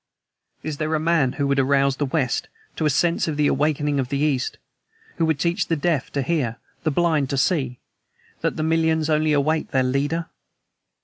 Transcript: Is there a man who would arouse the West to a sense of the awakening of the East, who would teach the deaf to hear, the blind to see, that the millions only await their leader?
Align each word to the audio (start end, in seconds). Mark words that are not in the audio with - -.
Is 0.63 0.77
there 0.77 0.95
a 0.95 0.99
man 0.99 1.33
who 1.33 1.45
would 1.45 1.59
arouse 1.59 1.97
the 1.97 2.07
West 2.07 2.47
to 2.75 2.87
a 2.87 2.89
sense 2.89 3.27
of 3.27 3.37
the 3.37 3.45
awakening 3.45 3.99
of 3.99 4.09
the 4.09 4.17
East, 4.17 4.57
who 5.17 5.25
would 5.27 5.37
teach 5.39 5.67
the 5.67 5.75
deaf 5.75 6.11
to 6.13 6.23
hear, 6.23 6.57
the 6.81 6.89
blind 6.89 7.29
to 7.29 7.37
see, 7.37 7.77
that 8.39 8.55
the 8.57 8.63
millions 8.63 9.11
only 9.11 9.31
await 9.31 9.69
their 9.69 9.83
leader? 9.83 10.25